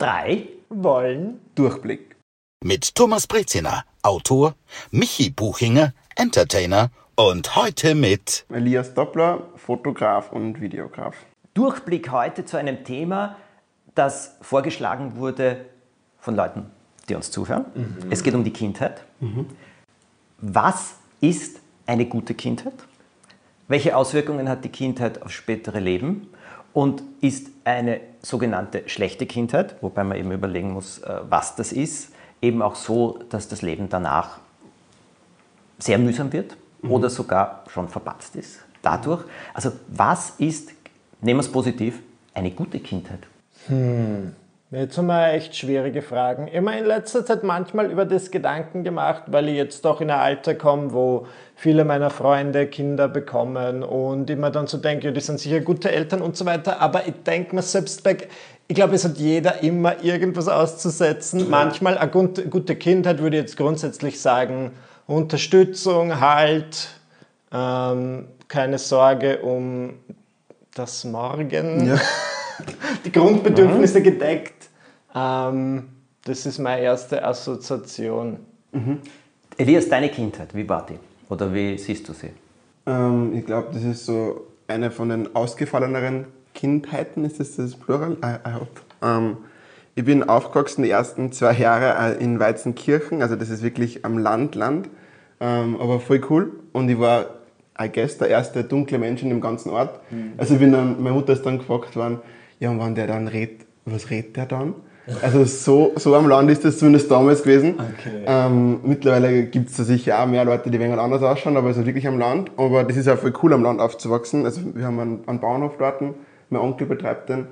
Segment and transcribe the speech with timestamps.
[0.00, 2.16] drei wollen Durchblick.
[2.64, 4.54] Mit Thomas Breziner, Autor,
[4.90, 11.14] Michi Buchinger, Entertainer und heute mit Elias Doppler, Fotograf und Videograf.
[11.52, 13.36] Durchblick heute zu einem Thema,
[13.94, 15.66] das vorgeschlagen wurde
[16.18, 16.70] von Leuten,
[17.08, 17.66] die uns zuhören.
[17.74, 18.10] Mhm.
[18.10, 19.04] Es geht um die Kindheit.
[19.20, 19.46] Mhm.
[20.38, 22.74] Was ist eine gute Kindheit?
[23.68, 26.28] Welche Auswirkungen hat die Kindheit aufs spätere Leben?
[26.72, 32.12] Und ist eine sogenannte schlechte Kindheit, wobei man eben überlegen muss, äh, was das ist,
[32.42, 34.38] eben auch so, dass das Leben danach
[35.78, 36.90] sehr mühsam wird mhm.
[36.90, 39.24] oder sogar schon verpatzt ist dadurch.
[39.54, 40.70] Also was ist,
[41.20, 42.00] nehmen wir es positiv,
[42.34, 43.20] eine gute Kindheit?
[43.66, 44.34] Hm.
[44.72, 46.46] Jetzt haben wir echt schwierige Fragen.
[46.46, 50.20] Immer in letzter Zeit manchmal über das Gedanken gemacht, weil ich jetzt doch in ein
[50.20, 55.20] Alter komme, wo viele meiner Freunde Kinder bekommen und immer dann so denke, ja, die
[55.20, 56.80] sind sicher gute Eltern und so weiter.
[56.80, 58.16] Aber ich denke mir selbst bei,
[58.68, 61.50] ich glaube, es hat jeder immer irgendwas auszusetzen.
[61.50, 64.70] Manchmal eine gute Kindheit würde ich jetzt grundsätzlich sagen,
[65.08, 66.90] Unterstützung, Halt,
[67.52, 69.94] ähm, keine Sorge um
[70.76, 71.88] das Morgen.
[71.88, 71.98] Ja.
[73.04, 74.04] Die Grundbedürfnisse mhm.
[74.04, 74.70] gedeckt
[75.14, 75.88] ähm,
[76.24, 78.38] das ist meine erste Assoziation.
[78.72, 78.98] Mhm.
[79.56, 80.98] Elias, deine Kindheit, wie war die?
[81.28, 82.30] Oder wie siehst du sie?
[82.86, 88.16] Ähm, ich glaube, das ist so eine von den ausgefalleneren Kindheiten, ist das das Plural?
[88.24, 88.80] I, I hope.
[89.02, 89.38] Ähm,
[89.94, 94.18] ich bin aufgewachsen die ersten zwei Jahre äh, in Weizenkirchen, also das ist wirklich am
[94.18, 94.88] Land, Land,
[95.40, 96.52] ähm, aber voll cool.
[96.72, 97.26] Und ich war,
[97.80, 100.00] I guess, der erste dunkle Mensch in dem ganzen Ort.
[100.10, 100.34] Mhm.
[100.36, 102.20] Also ich bin dann, meine Mutter ist dann gefragt worden,
[102.60, 104.74] ja, und wenn der dann redet, was redet der dann?
[105.22, 107.74] Also so, so am Land ist das zumindest damals gewesen.
[107.74, 108.22] Okay.
[108.26, 111.78] Ähm, mittlerweile gibt es da sicher auch mehr Leute, die wenig anders ausschauen, aber es
[111.78, 112.50] ist wirklich am Land.
[112.56, 114.44] Aber das ist auch voll cool, am Land aufzuwachsen.
[114.44, 117.46] Also wir haben einen, einen Bauernhof dort, mein Onkel betreibt den.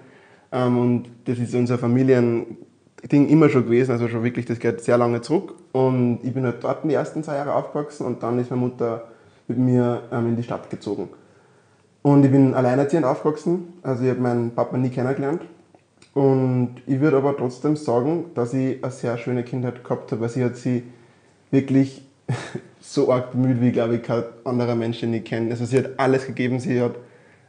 [0.53, 2.57] Ähm, und das ist unser Familiending
[3.11, 5.55] immer schon gewesen, also schon wirklich, das geht sehr lange zurück.
[5.73, 9.05] Und ich bin halt dort die ersten zwei Jahre aufgewachsen und dann ist meine Mutter
[9.49, 11.09] mit mir ähm, in die Stadt gezogen.
[12.03, 15.43] Und ich bin alleinerziehend aufgewachsen, also ich habe meinen Papa nie kennengelernt.
[16.15, 20.29] Und ich würde aber trotzdem sagen, dass ich eine sehr schöne Kindheit gehabt habe, weil
[20.29, 20.85] sie hat sie
[21.51, 22.03] wirklich
[22.81, 25.51] so arg bemüht, wie glaube ich kein anderer Mensch, den ich kenne.
[25.51, 26.95] Also sie hat alles gegeben, sie hat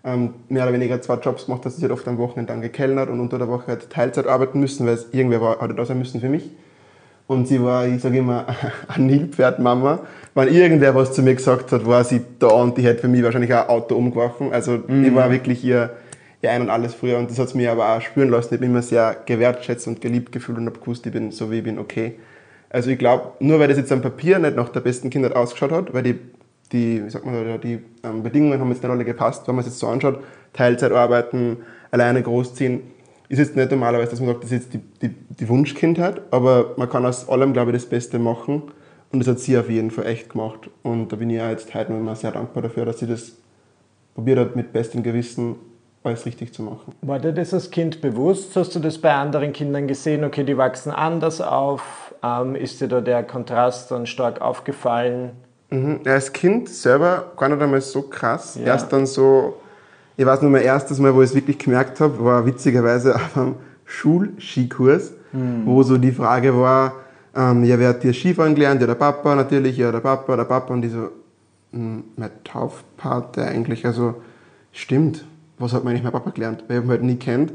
[0.04, 3.10] ähm, mehr oder weniger zwei Jobs gemacht, dass sie hat oft am Wochenende dann gekellnert
[3.10, 6.00] und unter der Woche hat Teilzeit arbeiten müssen, weil es irgendwer war, hatte da sein
[6.00, 6.50] müssen für mich.
[7.30, 8.48] Und sie war, ich sage immer,
[8.88, 10.00] eine Nilpferdmama.
[10.34, 13.22] Wenn irgendwer was zu mir gesagt hat, war sie da und die hätte für mich
[13.22, 14.52] wahrscheinlich auch ein Auto umgeworfen.
[14.52, 15.06] Also mhm.
[15.06, 15.92] ich war wirklich ihr
[16.42, 17.20] ihr Ein und Alles früher.
[17.20, 18.56] Und das hat es mir aber auch spüren lassen.
[18.56, 21.58] Ich bin immer sehr gewertschätzt und geliebt gefühlt und habe gewusst, ich bin so wie
[21.58, 22.16] ich bin okay.
[22.72, 25.72] Also ich glaube, nur weil das jetzt am Papier nicht nach der besten Kindheit ausgeschaut
[25.72, 26.16] hat, weil die,
[26.72, 29.68] die, wie sagt man, die ähm, Bedingungen haben jetzt nicht alle gepasst, wenn man es
[29.68, 30.24] jetzt so anschaut,
[30.54, 31.58] Teilzeit arbeiten,
[31.92, 32.82] alleine großziehen,
[33.30, 36.74] ist jetzt nicht normalerweise, dass man sagt, das ist jetzt die, die, die Wunschkindheit, aber
[36.78, 38.64] man kann aus allem, glaube ich, das Beste machen.
[39.12, 40.70] Und das hat sie auf jeden Fall echt gemacht.
[40.84, 43.34] Und da bin ich ja jetzt heute noch immer sehr dankbar dafür, dass sie das
[44.14, 45.56] probiert hat, mit bestem Gewissen
[46.04, 46.94] alles richtig zu machen.
[47.02, 48.56] War dir das als Kind bewusst?
[48.56, 50.24] Hast du das bei anderen Kindern gesehen?
[50.24, 52.14] Okay, die wachsen anders auf.
[52.24, 55.32] Ähm, ist dir da der Kontrast dann stark aufgefallen?
[55.70, 56.02] Mhm.
[56.06, 58.56] Ja, als Kind selber gar nicht einmal so krass.
[58.56, 58.68] Ja.
[58.68, 59.56] Erst dann so,
[60.20, 63.38] ich weiß nur, mein erstes Mal, wo ich es wirklich gemerkt habe, war witzigerweise auf
[63.38, 65.66] einem Schulskikurs, mhm.
[65.66, 66.92] wo so die Frage war,
[67.34, 68.82] ähm, ja, wer hat dir Skifahren gelernt?
[68.82, 70.74] Ja, der Papa natürlich, ja, der Papa, der Papa.
[70.74, 71.12] Und die so,
[71.72, 74.16] hm, mein Taufpate eigentlich, also
[74.74, 75.24] stimmt,
[75.58, 77.54] was hat mir eigentlich mein Papa gelernt, weil ich ihn halt nie kennt.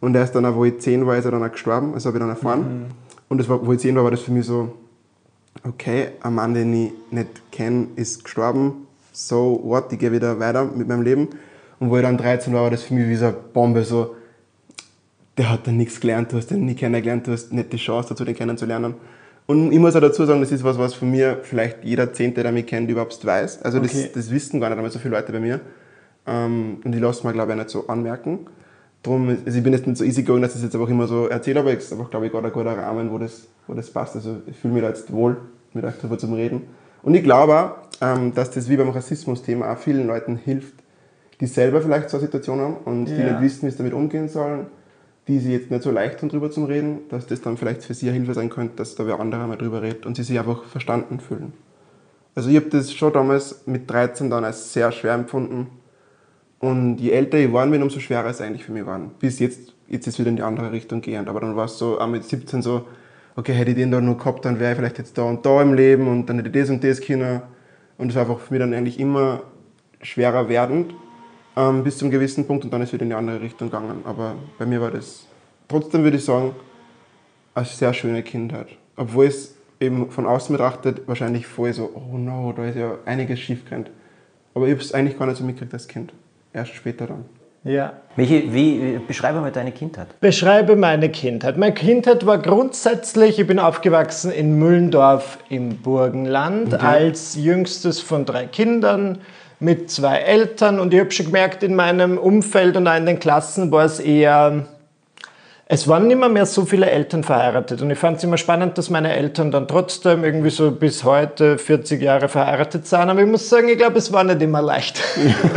[0.00, 2.08] Und er ist dann auch, wo ich zehn war, ist er dann auch gestorben, also
[2.08, 2.60] habe ich dann erfahren.
[2.60, 2.86] Mhm.
[3.28, 4.72] Und das war, wo ich zehn war, war das für mich so,
[5.62, 10.64] okay, ein Mann, den ich nicht kenne, ist gestorben, so what, ich gehe wieder weiter
[10.64, 11.28] mit meinem Leben.
[11.80, 14.14] Und wo ich dann 13 war, war das für mich wie so eine Bombe, so,
[15.36, 18.10] der hat dann nichts gelernt, du hast den nie kennengelernt, du hast nicht die Chance
[18.10, 18.94] dazu, den kennenzulernen.
[19.46, 22.42] Und ich muss auch dazu sagen, das ist was, was von mir vielleicht jeder Zehnte,
[22.42, 23.62] der mich kennt, überhaupt weiß.
[23.62, 23.88] Also okay.
[24.04, 25.60] das, das wissen gar nicht einmal so viele Leute bei mir.
[26.26, 28.46] Ähm, und die lassen mir, glaube ich, nicht so anmerken.
[29.02, 31.06] Darum, also ich bin jetzt nicht so easy going, dass ich das jetzt einfach immer
[31.06, 33.72] so erzähle, aber es ist einfach, glaube ich, gerade ein guter Rahmen, wo das, wo
[33.74, 34.14] das passt.
[34.14, 35.38] Also ich fühle mich da jetzt wohl,
[35.72, 36.62] mit euch darüber zu reden.
[37.02, 37.70] Und ich glaube auch,
[38.02, 40.74] ähm, dass das wie beim Rassismus-Thema auch vielen Leuten hilft,
[41.40, 43.16] die selber vielleicht so eine Situation haben und ja.
[43.16, 44.66] die nicht wissen, wie sie damit umgehen sollen,
[45.26, 47.94] die sie jetzt nicht so leicht haben, darüber zu reden, dass das dann vielleicht für
[47.94, 50.38] sie eine Hilfe sein könnte, dass da wer anderer mal drüber redet und sie sich
[50.38, 51.52] einfach verstanden fühlen.
[52.34, 55.68] Also ich habe das schon damals mit 13 dann als sehr schwer empfunden,
[56.60, 59.00] und je älter ich war, umso schwerer es eigentlich für mich war.
[59.18, 61.28] Bis jetzt, jetzt ist es wieder in die andere Richtung gehend.
[61.28, 62.86] Aber dann war es so, auch mit 17 so,
[63.34, 65.62] okay, hätte ich den da nur gehabt, dann wäre ich vielleicht jetzt da und da
[65.62, 67.40] im Leben und dann hätte ich das und das können.
[67.96, 69.42] Und es war einfach für mich dann eigentlich immer
[70.02, 70.94] schwerer werdend
[71.56, 74.02] ähm, bis zum gewissen Punkt und dann ist es wieder in die andere Richtung gegangen.
[74.04, 75.26] Aber bei mir war das,
[75.68, 76.54] trotzdem würde ich sagen,
[77.54, 78.68] eine sehr schöne Kindheit.
[78.96, 83.40] Obwohl es eben von außen betrachtet wahrscheinlich voll so, oh no, da ist ja einiges
[83.40, 83.86] schief gegangen.
[84.54, 86.12] Aber ich habe es eigentlich gar nicht so mitgekriegt als Kind.
[86.52, 87.24] Erst später dann.
[87.62, 87.92] Ja.
[88.16, 90.18] Michi, wie, beschreibe mal deine Kindheit.
[90.20, 91.58] Beschreibe meine Kindheit.
[91.58, 98.46] Meine Kindheit war grundsätzlich, ich bin aufgewachsen in Müllendorf im Burgenland als jüngstes von drei
[98.46, 99.18] Kindern
[99.60, 100.80] mit zwei Eltern.
[100.80, 104.00] Und ich habe schon gemerkt, in meinem Umfeld und auch in den Klassen war es
[104.00, 104.66] eher,
[105.66, 107.80] es waren nicht mehr, mehr so viele Eltern verheiratet.
[107.80, 111.58] Und ich fand es immer spannend, dass meine Eltern dann trotzdem irgendwie so bis heute
[111.58, 115.00] 40 Jahre verheiratet sind, aber ich muss sagen, ich glaube, es war nicht immer leicht.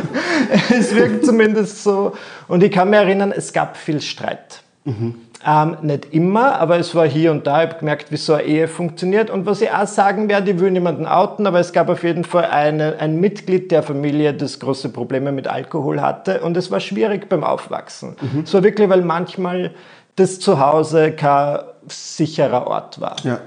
[0.70, 2.14] es wirkt zumindest so.
[2.48, 4.62] Und ich kann mich erinnern, es gab viel Streit.
[5.46, 7.64] Ähm, nicht immer, aber es war hier und da.
[7.64, 9.30] Ich habe gemerkt, wie so eine Ehe funktioniert.
[9.30, 12.24] Und was ich auch sagen werde, ich will niemanden outen, aber es gab auf jeden
[12.24, 16.42] Fall eine, ein Mitglied der Familie, das große Probleme mit Alkohol hatte.
[16.42, 18.16] Und es war schwierig beim Aufwachsen.
[18.44, 19.72] Es war wirklich, weil manchmal
[20.16, 23.16] das Zuhause kein sicherer Ort war.
[23.24, 23.40] Ja.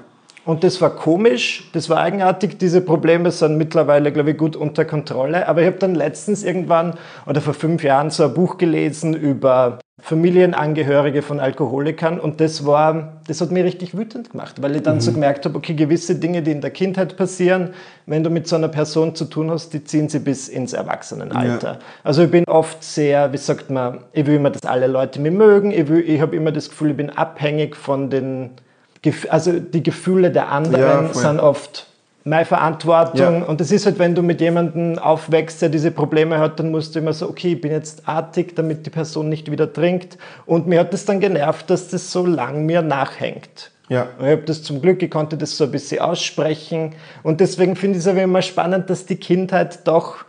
[0.45, 2.59] Und das war komisch, das war eigenartig.
[2.59, 5.49] Diese Probleme sind mittlerweile, glaube ich, gut unter Kontrolle.
[5.49, 6.95] Aber ich habe dann letztens irgendwann
[7.27, 13.15] oder vor fünf Jahren so ein Buch gelesen über Familienangehörige von Alkoholikern und das war,
[13.27, 16.43] das hat mich richtig wütend gemacht, weil ich dann so gemerkt habe, okay, gewisse Dinge,
[16.43, 17.71] die in der Kindheit passieren,
[18.05, 21.73] wenn du mit so einer Person zu tun hast, die ziehen sie bis ins Erwachsenenalter.
[21.73, 21.79] Ja.
[22.05, 25.33] Also ich bin oft sehr, wie sagt man, ich will immer, dass alle Leute mich
[25.33, 28.51] mögen, ich, will- ich habe immer das Gefühl, ich bin abhängig von den,
[29.31, 31.23] also die Gefühle der Ja, anderen voll.
[31.23, 31.87] sind oft
[32.27, 33.43] meine Verantwortung.
[33.43, 33.47] Ja.
[33.47, 36.95] Und das ist halt, wenn du mit jemandem aufwächst, der diese Probleme hat, dann musst
[36.95, 40.19] du immer so, okay, ich bin jetzt artig, damit die Person nicht wieder trinkt.
[40.45, 43.71] Und mir hat das dann genervt, dass das so lang mir nachhängt.
[43.89, 44.09] Ja.
[44.19, 46.97] Und ich habe das zum Glück, ich konnte das so ein bisschen aussprechen.
[47.23, 50.25] Und deswegen finde ich es aber immer spannend, dass die Kindheit doch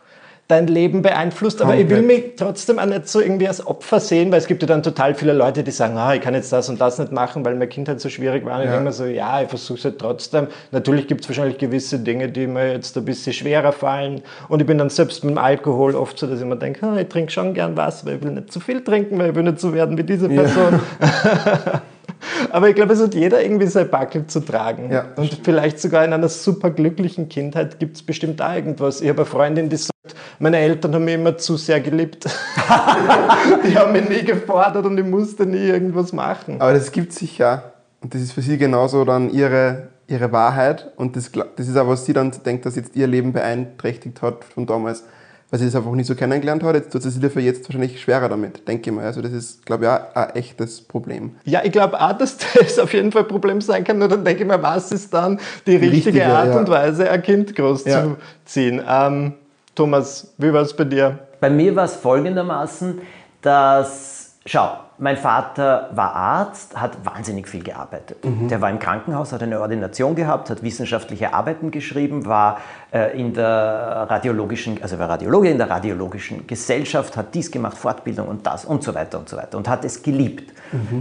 [0.47, 1.61] dein Leben beeinflusst.
[1.61, 2.25] Aber ich will Komplett.
[2.25, 5.13] mich trotzdem auch nicht so irgendwie als Opfer sehen, weil es gibt ja dann total
[5.13, 7.67] viele Leute, die sagen, ah, ich kann jetzt das und das nicht machen, weil meine
[7.67, 8.55] Kindheit so schwierig war.
[8.55, 8.71] Und ich Ja.
[8.71, 10.47] denke mir so, ja, ich versuche es halt trotzdem.
[10.71, 14.21] Natürlich gibt es wahrscheinlich gewisse Dinge, die mir jetzt ein bisschen schwerer fallen.
[14.47, 16.95] Und ich bin dann selbst mit dem Alkohol oft so, dass ich mir denke, ah,
[16.97, 19.43] ich trinke schon gern was, weil ich will nicht zu viel trinken, weil ich will
[19.43, 20.79] nicht so werden wie diese Person.
[22.51, 24.91] Aber ich glaube, es hat jeder irgendwie sein Backel zu tragen.
[24.91, 29.01] Ja, und vielleicht sogar in einer super glücklichen Kindheit gibt es bestimmt auch irgendwas.
[29.01, 29.91] Ich habe eine Freundin, die sagt,
[30.39, 32.25] meine Eltern haben mich immer zu sehr geliebt.
[33.67, 36.61] die haben mich nie gefordert und ich musste nie irgendwas machen.
[36.61, 37.73] Aber das gibt sicher.
[38.01, 40.91] Und das ist für sie genauso dann ihre, ihre Wahrheit.
[40.95, 44.43] Und das, das ist auch, was sie dann denkt, dass jetzt ihr Leben beeinträchtigt hat
[44.43, 45.03] von damals.
[45.49, 46.75] Weil sie das einfach nicht so kennengelernt hat.
[46.75, 49.05] Jetzt tut sie sich dafür jetzt wahrscheinlich schwerer damit, denke ich mal.
[49.05, 51.35] Also das ist, glaube ich, auch ein echtes Problem.
[51.45, 53.97] Ja, ich glaube auch, dass das auf jeden Fall ein Problem sein kann.
[53.97, 56.59] Nur dann denke ich mir, was ist dann die richtige, richtige, Art ja.
[56.59, 57.63] und Weise, ein Kind Ja.
[57.63, 58.83] großzuziehen?
[58.87, 59.33] Ähm,
[59.73, 61.19] Thomas, wie war es bei dir?
[61.39, 62.99] Bei mir war es folgendermaßen,
[63.41, 68.17] dass, schau, mein Vater war Arzt, hat wahnsinnig viel gearbeitet.
[68.49, 72.59] Der war im Krankenhaus, hat eine Ordination gehabt, hat wissenschaftliche Arbeiten geschrieben, war
[72.91, 78.27] äh, in der radiologischen, also war Radiologe in der radiologischen Gesellschaft, hat dies gemacht, Fortbildung
[78.27, 80.51] und das und so weiter und so weiter und hat es geliebt.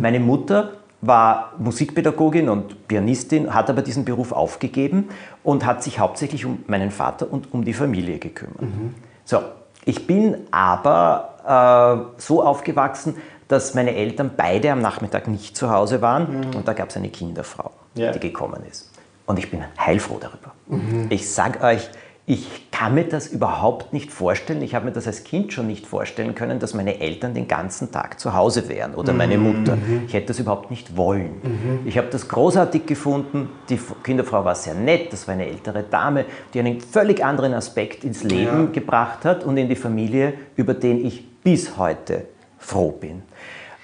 [0.01, 5.09] Meine Mutter war Musikpädagogin und Pianistin, hat aber diesen Beruf aufgegeben
[5.43, 8.65] und hat sich hauptsächlich um meinen Vater und um die Familie gekümmert.
[9.25, 9.41] So,
[9.85, 13.17] ich bin aber äh, so aufgewachsen,
[13.49, 17.09] dass meine Eltern beide am Nachmittag nicht zu Hause waren und da gab es eine
[17.09, 18.13] Kinderfrau, Ja.
[18.13, 18.91] die gekommen ist.
[19.27, 20.53] Und ich bin heilfroh darüber.
[21.11, 21.89] Ich sage euch,
[22.29, 24.61] ich kann mir das überhaupt nicht vorstellen.
[24.63, 27.93] Ich habe mir das als Kind schon nicht vorstellen können, dass meine Eltern den ganzen
[27.93, 29.79] Tag zu Hause wären oder meine Mutter.
[30.09, 31.83] Ich hätte das überhaupt nicht wollen.
[31.85, 33.49] Ich habe das großartig gefunden.
[33.69, 35.13] Die Kinderfrau war sehr nett.
[35.13, 39.57] Das war eine ältere Dame, die einen völlig anderen Aspekt ins Leben gebracht hat und
[39.57, 42.25] in die Familie, über den ich bis heute
[42.59, 43.23] froh bin.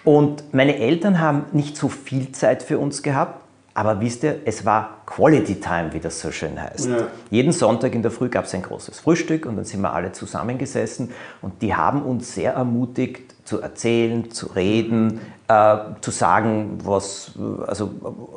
[0.05, 3.41] Und meine Eltern haben nicht so viel Zeit für uns gehabt,
[3.75, 6.89] aber wisst ihr, es war Quality Time, wie das so schön heißt.
[6.89, 7.07] Ja.
[7.31, 10.13] Jeden Sonntag in der Früh gab es ein großes Frühstück und dann sind wir alle
[10.13, 11.11] zusammengesessen
[11.41, 17.33] und die haben uns sehr ermutigt zu erzählen, zu reden, äh, zu sagen, was,
[17.67, 17.91] also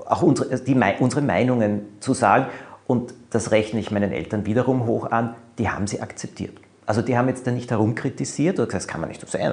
[0.05, 2.45] auch unsere, die, Mei- unsere Meinungen zu sagen.
[2.87, 6.53] Und das rechne ich meinen Eltern wiederum hoch an, die haben sie akzeptiert.
[6.85, 9.51] Also die haben jetzt da nicht herumkritisiert oder gesagt, das kann man nicht so sein,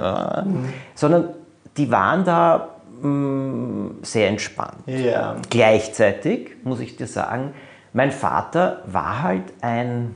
[0.95, 1.29] sondern
[1.77, 2.69] die waren da
[3.01, 4.83] mh, sehr entspannt.
[4.85, 5.37] Ja.
[5.49, 7.53] Gleichzeitig muss ich dir sagen,
[7.93, 10.15] mein Vater war halt ein,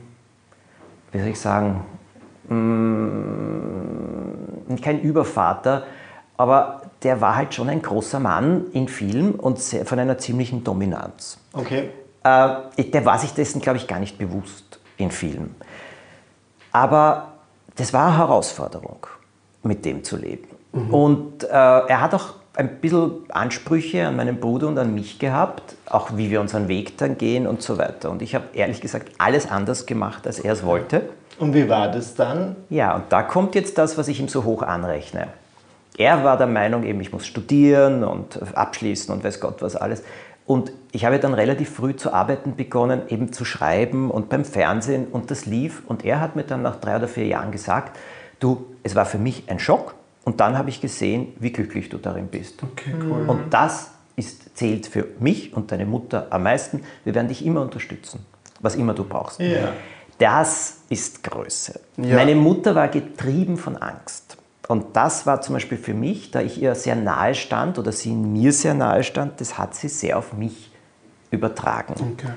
[1.12, 1.84] wie soll ich sagen,
[2.48, 5.84] mm, kein Übervater,
[6.36, 10.64] aber der war halt schon ein großer Mann in Film und sehr, von einer ziemlichen
[10.64, 11.38] Dominanz.
[11.52, 11.90] Okay.
[12.24, 15.54] Äh, der war sich dessen, glaube ich, gar nicht bewusst in Film.
[16.72, 17.32] Aber
[17.76, 19.06] das war eine Herausforderung,
[19.62, 20.48] mit dem zu leben.
[20.90, 25.76] Und äh, er hat auch ein bisschen Ansprüche an meinen Bruder und an mich gehabt,
[25.86, 28.10] auch wie wir unseren Weg dann gehen und so weiter.
[28.10, 31.08] Und ich habe ehrlich gesagt alles anders gemacht, als er es wollte.
[31.38, 32.56] Und wie war das dann?
[32.68, 35.28] Ja, und da kommt jetzt das, was ich ihm so hoch anrechne.
[35.96, 40.02] Er war der Meinung, eben ich muss studieren und abschließen und weiß Gott was alles.
[40.48, 45.06] Und ich habe dann relativ früh zu arbeiten begonnen, eben zu schreiben und beim Fernsehen
[45.06, 45.82] und das lief.
[45.86, 47.98] Und er hat mir dann nach drei oder vier Jahren gesagt,
[48.40, 51.98] du, es war für mich ein Schock und dann habe ich gesehen, wie glücklich du
[51.98, 52.62] darin bist.
[52.62, 53.28] Okay, cool.
[53.28, 56.82] Und das ist, zählt für mich und deine Mutter am meisten.
[57.04, 58.24] Wir werden dich immer unterstützen,
[58.60, 59.40] was immer du brauchst.
[59.40, 59.74] Ja.
[60.16, 61.78] Das ist Größe.
[61.98, 62.16] Ja.
[62.16, 64.27] Meine Mutter war getrieben von Angst.
[64.68, 68.10] Und das war zum Beispiel für mich, da ich ihr sehr nahe stand oder sie
[68.10, 70.70] in mir sehr nahe stand, das hat sie sehr auf mich
[71.30, 71.94] übertragen.
[72.12, 72.28] Okay.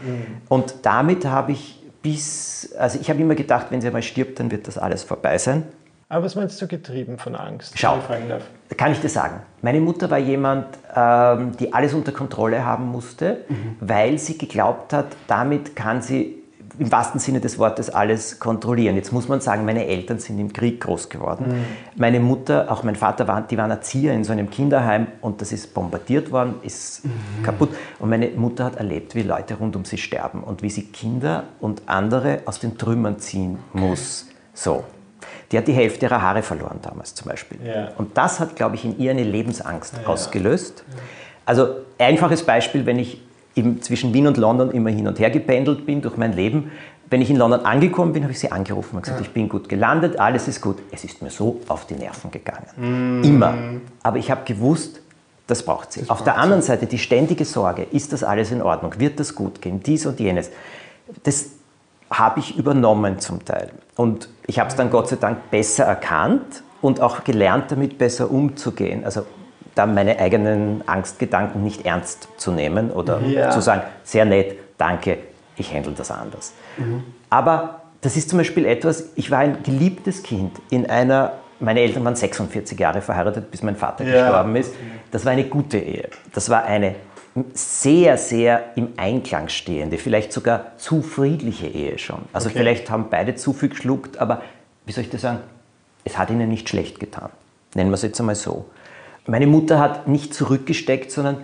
[0.47, 4.50] Und damit habe ich bis, also ich habe immer gedacht, wenn sie einmal stirbt, dann
[4.50, 5.63] wird das alles vorbei sein.
[6.07, 7.73] Aber was meinst du getrieben von Angst?
[7.77, 7.93] Schau.
[7.93, 8.43] wenn ich fragen darf?
[8.75, 9.41] Kann ich dir sagen.
[9.61, 13.45] Meine Mutter war jemand, ähm, die alles unter Kontrolle haben musste,
[13.79, 16.40] weil sie geglaubt hat, damit kann sie
[16.81, 18.95] im wahrsten Sinne des Wortes alles kontrollieren.
[18.95, 21.63] Jetzt muss man sagen, meine Eltern sind im Krieg groß geworden.
[21.95, 25.51] Meine Mutter, auch mein Vater, waren, die waren Erzieher in so einem Kinderheim und das
[25.51, 27.03] ist bombardiert worden, ist
[27.43, 27.69] kaputt.
[28.00, 31.43] Und meine Mutter hat erlebt, wie Leute rund um sie sterben und wie sie Kinder
[31.59, 34.25] und andere aus den Trümmern ziehen muss.
[34.55, 34.83] So.
[35.51, 37.59] Die hat die Hälfte ihrer Haare verloren damals zum Beispiel.
[37.63, 37.89] Ja.
[37.95, 40.83] Und das hat, glaube ich, in ihr eine Lebensangst ausgelöst.
[41.45, 43.21] Also einfaches Beispiel, wenn ich
[43.55, 46.72] eben zwischen Wien und London immer hin und her gependelt bin durch mein Leben.
[47.10, 49.67] Wenn ich in London angekommen bin, habe ich sie angerufen und gesagt, ich bin gut
[49.67, 50.77] gelandet, alles ist gut.
[50.91, 53.22] Es ist mir so auf die Nerven gegangen.
[53.24, 53.53] Immer.
[54.01, 55.01] Aber ich habe gewusst,
[55.48, 56.10] das braucht sie.
[56.10, 58.93] auf der anderen Seite die ständige Sorge, ist das alles in Ordnung?
[58.98, 59.84] Wird das gut gehen?
[59.84, 60.51] Dies und jenes.
[61.24, 61.48] Das
[62.10, 63.72] habe ich übernommen zum Teil.
[63.98, 68.31] Und ich habe es dann Gott sei Dank besser erkannt und auch gelernt, damit besser
[68.31, 69.03] umzugehen.
[69.03, 69.25] Also
[69.75, 73.50] da meine eigenen Angstgedanken nicht ernst zu nehmen oder Ja.
[73.51, 75.18] zu sagen, sehr nett, danke,
[75.56, 76.54] ich handle das anders.
[77.30, 82.04] Aber das ist zum Beispiel etwas, ich war ein geliebtes Kind in einer, meine Eltern
[82.04, 84.12] waren 46 Jahre verheiratet, bis mein Vater Ja.
[84.13, 84.74] gestorben ist.
[85.12, 86.10] Das war eine gute Ehe.
[86.34, 86.96] Das war eine
[87.54, 92.24] sehr, sehr im Einklang stehende, vielleicht sogar zu friedliche Ehe schon.
[92.34, 92.58] Also Okay.
[92.60, 94.42] vielleicht haben beide zu viel geschluckt, aber
[94.86, 95.40] wie soll ich das sagen?
[96.04, 97.30] Es hat ihnen nicht schlecht getan.
[97.75, 98.66] Nennen wir es jetzt einmal so.
[99.28, 101.38] Meine Mutter hat nicht zurückgesteckt, sondern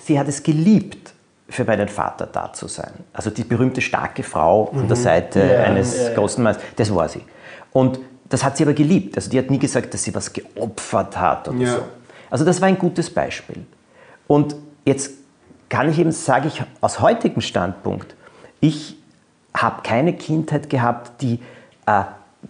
[0.00, 1.12] sie hat es geliebt,
[1.48, 2.92] für meinen Vater da zu sein.
[3.12, 5.50] Also die berühmte starke Frau an der Seite Mhm.
[5.50, 6.14] Ja, eines ja, ja.
[6.14, 7.20] großen Mannes, das war sie.
[7.72, 9.16] Und das hat sie aber geliebt.
[9.16, 11.82] Also die hat nie gesagt, dass sie was geopfert hat oder so.
[12.30, 13.64] Also das war ein gutes Beispiel.
[14.26, 15.12] Und jetzt
[15.68, 18.14] kann ich eben, sage ich aus heutigem Standpunkt,
[18.60, 18.96] ich
[19.56, 21.38] habe keine Kindheit gehabt, die
[21.86, 22.02] äh,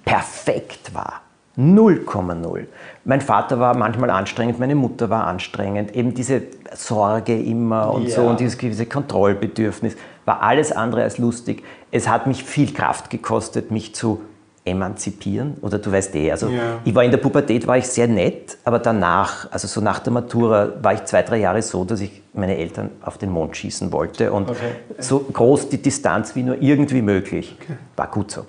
[0.05, 1.21] perfekt war.
[1.57, 2.67] 0,0.
[3.05, 5.95] Mein Vater war manchmal anstrengend, meine Mutter war anstrengend.
[5.95, 6.43] Eben diese
[6.75, 8.29] Sorge immer und so Ja.
[8.31, 11.63] und dieses gewisse Kontrollbedürfnis war alles andere als lustig.
[11.91, 14.21] Es hat mich viel Kraft gekostet, mich zu
[14.65, 15.59] emanzipieren.
[15.61, 16.81] Oder du weißt eh, also Ja.
[16.85, 20.13] ich war in der Pubertät war ich sehr nett, aber danach, also so nach der
[20.13, 23.93] Matura, war ich zwei, drei Jahre so, dass ich meine Eltern auf den Mond schießen
[23.93, 24.59] wollte und Okay.
[24.99, 27.57] so groß die Distanz wie nur irgendwie möglich.
[27.95, 28.47] War gut so.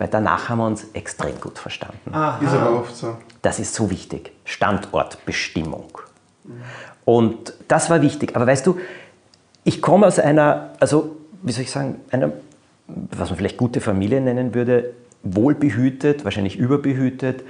[0.00, 2.08] Weil danach haben wir uns extrem gut verstanden.
[2.40, 3.18] Ist aber oft so.
[3.42, 4.32] Das ist so wichtig.
[4.46, 5.90] Standortbestimmung.
[7.04, 8.34] Und das war wichtig.
[8.34, 8.80] Aber weißt du,
[9.62, 12.32] ich komme aus einer, also wie soll ich sagen, einer,
[12.86, 17.44] was man vielleicht gute Familie nennen würde, wohlbehütet, wahrscheinlich überbehütet,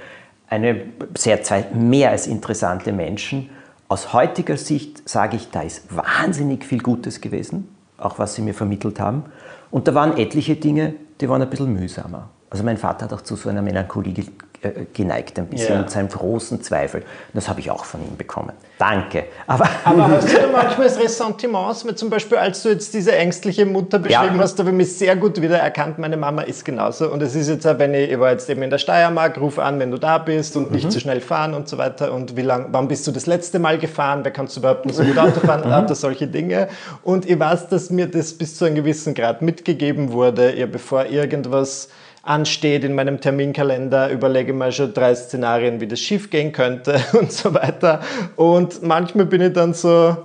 [0.49, 0.81] eine
[1.17, 3.49] sehr zwei mehr als interessante Menschen.
[3.87, 8.53] Aus heutiger Sicht sage ich, da ist wahnsinnig viel Gutes gewesen, auch was sie mir
[8.53, 9.23] vermittelt haben.
[9.69, 12.27] Und da waren etliche Dinge, die waren ein bisschen mühsamer.
[12.51, 14.25] Also mein Vater hat auch zu so einer Melancholie ge-
[14.61, 15.79] äh, geneigt, ein bisschen, Ja.
[15.79, 17.01] und seinem großen Zweifel.
[17.33, 18.51] Das habe ich auch von ihm bekommen.
[18.77, 19.23] Danke.
[19.47, 23.65] Aber, Aber hast du da manchmal Ressentiments, mit zum Beispiel, als du jetzt diese ängstliche
[23.65, 24.41] Mutter beschrieben Ja.
[24.41, 27.09] hast, da habe ich mich sehr gut wieder erkannt, meine Mama ist genauso.
[27.09, 29.57] Und es ist jetzt auch, wenn ich, ich war jetzt eben in der Steiermark, ruf
[29.57, 30.75] an, wenn du da bist und Mhm.
[30.75, 32.11] nicht zu schnell fahren und so weiter.
[32.13, 34.19] Und wie lang, wann bist du das letzte Mal gefahren?
[34.23, 35.63] Wer kannst du überhaupt noch so gut Auto fahren?
[35.69, 36.67] Lauter solche Dinge.
[37.03, 41.05] Und ich weiß, dass mir das bis zu einem gewissen Grad mitgegeben wurde, ja, bevor
[41.05, 41.87] irgendwas
[42.23, 47.31] ansteht in meinem Terminkalender, überlege mal schon drei Szenarien, wie das schief gehen könnte und
[47.31, 48.01] so weiter.
[48.35, 50.15] Und manchmal bin ich dann so,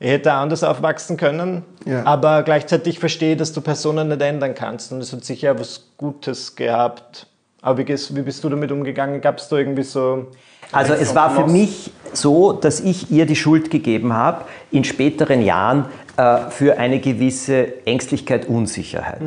[0.00, 2.04] ich hätte anders aufwachsen können, Ja.
[2.04, 4.92] aber gleichzeitig verstehe ich, dass du Personen nicht ändern kannst.
[4.92, 7.26] Und es hat sicher was Gutes gehabt.
[7.62, 9.20] Aber wie, wie bist du damit umgegangen?
[9.22, 10.26] Gab es da irgendwie so...
[10.72, 15.40] Also es war für mich so, dass ich ihr die Schuld gegeben habe, in späteren
[15.40, 19.20] Jahren äh, für eine gewisse Ängstlichkeit, Unsicherheit.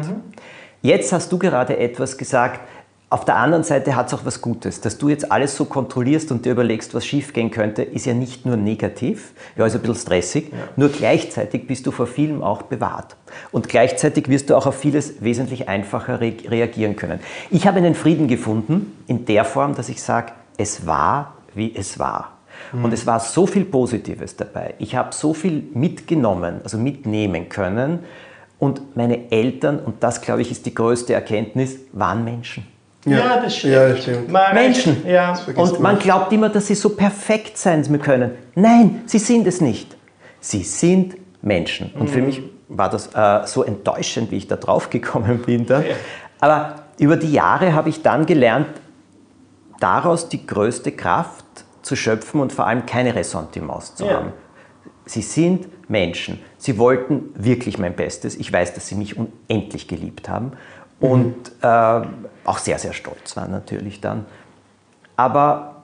[0.88, 2.62] Jetzt hast du gerade etwas gesagt,
[3.10, 4.79] auf der anderen Seite hat es auch was Gutes.
[4.79, 8.46] Dass du jetzt alles so kontrollierst und dir überlegst, was schiefgehen könnte, ist ja nicht
[8.46, 10.58] nur negativ, ja, ist ein bisschen stressig, ja.
[10.77, 13.17] nur gleichzeitig bist du vor vielem auch bewahrt.
[13.51, 17.20] Und gleichzeitig wirst du auch auf vieles wesentlich einfacher re reagieren können.
[17.50, 22.00] Ich habe einen Frieden gefunden in der Form, dass ich sage, es war, wie es
[22.00, 22.38] war.
[22.72, 22.86] Mhm.
[22.86, 24.75] Und es war so viel Positives dabei.
[24.79, 28.00] Ich habe so viel mitgenommen, also mitnehmen können.
[28.60, 32.66] Und meine Eltern, und das glaube ich ist die größte Erkenntnis, waren Menschen.
[33.06, 33.74] Ja, ja das stimmt.
[33.74, 34.32] Ja, das stimmt.
[34.54, 35.08] Menschen.
[35.08, 35.40] Ja.
[35.56, 38.32] Und man glaubt immer, dass sie so perfekt sein können.
[38.56, 39.96] Nein, sie sind es nicht.
[40.40, 41.92] Sie sind Menschen.
[41.94, 42.14] Und mhm.
[42.14, 45.66] für mich war das äh, so enttäuschend, wie ich da drauf gekommen bin.
[45.66, 45.82] Da.
[45.82, 45.96] Ja.
[46.40, 48.68] Aber über die Jahre habe ich dann gelernt,
[49.80, 51.46] daraus die größte Kraft
[51.82, 54.16] zu schöpfen und vor allem keine Ressentiments zu ja.
[54.16, 54.34] haben.
[55.06, 56.39] Sie sind Menschen.
[56.58, 58.36] Sie wollten wirklich mein Bestes.
[58.36, 60.51] Ich weiß, dass sie mich unendlich geliebt haben
[61.00, 62.01] und äh,
[62.46, 64.25] auch sehr, sehr stolz war natürlich dann.
[65.15, 65.84] Aber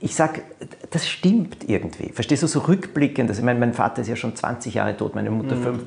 [0.00, 0.42] ich sage,
[0.90, 2.10] das stimmt irgendwie.
[2.10, 5.14] Verstehst du, so rückblickend, also ich meine, mein Vater ist ja schon 20 Jahre tot,
[5.14, 5.62] meine Mutter mhm.
[5.62, 5.82] fünf.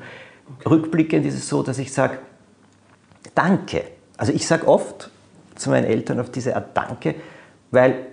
[0.68, 2.18] Rückblickend ist es so, dass ich sage,
[3.34, 3.84] danke.
[4.16, 5.10] Also ich sage oft
[5.54, 7.14] zu meinen Eltern auf diese Art Danke,
[7.70, 8.06] weil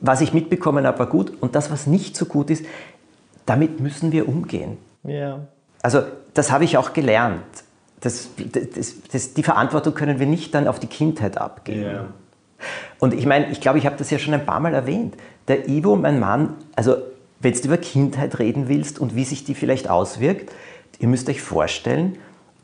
[0.00, 2.64] was ich mitbekommen habe, war gut und das, was nicht so gut ist,
[3.46, 4.76] damit müssen wir umgehen.
[5.04, 5.40] Ja.
[5.82, 6.02] Also
[6.34, 7.42] das habe ich auch gelernt
[8.00, 8.30] das,
[8.74, 11.80] das, das, die Verantwortung können wir nicht dann auf die Kindheit abgeben.
[11.80, 12.08] Yeah.
[12.98, 15.16] Und ich meine, ich glaube, ich habe das ja schon ein paar Mal erwähnt.
[15.48, 16.96] Der Ivo, mein Mann, also
[17.40, 20.52] wenn du über Kindheit reden willst und wie sich die vielleicht auswirkt,
[20.98, 22.16] ihr müsst euch vorstellen,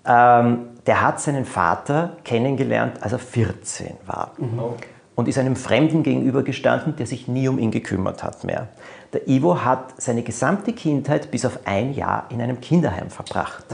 [0.06, 4.32] ähm, der hat seinen Vater kennengelernt, als er 14 war.
[4.38, 4.60] Mhm.
[5.14, 8.68] Und ist einem Fremden gegenübergestanden, der sich nie um ihn gekümmert hat mehr.
[9.12, 13.64] Der Ivo hat seine gesamte Kindheit bis auf ein Jahr in einem Kinderheim verbracht.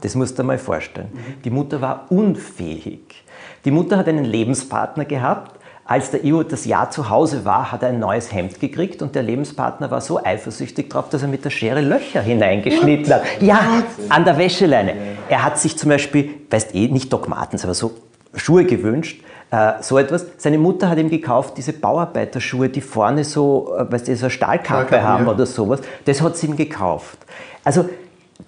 [0.00, 1.08] Das musst du dir mal vorstellen.
[1.12, 1.42] Mhm.
[1.42, 3.24] Die Mutter war unfähig.
[3.66, 5.60] Die Mutter hat einen Lebenspartner gehabt.
[5.84, 9.14] Als der Ivo das Jahr zu Hause war, hat er ein neues Hemd gekriegt und
[9.14, 13.22] der Lebenspartner war so eifersüchtig drauf, dass er mit der Schere Löcher hineingeschnitten hat.
[13.40, 14.94] Ja, an der Wäscheleine.
[15.28, 17.92] Er hat sich zum Beispiel, weißt eh, nicht Dogmatens, aber so
[18.34, 20.26] Schuhe gewünscht äh, so etwas.
[20.36, 24.30] Seine Mutter hat ihm gekauft, diese Bauarbeiterschuhe, die vorne so, äh, weißt du, so eine
[24.30, 25.32] Stahlkappe haben ja.
[25.32, 25.80] oder sowas.
[26.04, 27.18] Das hat sie ihm gekauft.
[27.64, 27.88] Also,